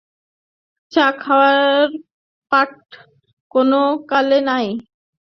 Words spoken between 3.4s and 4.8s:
কোন কালে নাই।